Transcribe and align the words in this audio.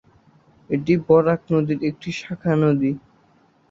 এটি 0.69 0.93
বরাক 1.05 1.41
নদীর 1.53 1.79
একটি 1.89 2.09
শাখা 2.19 2.53
নদী। 2.61 2.91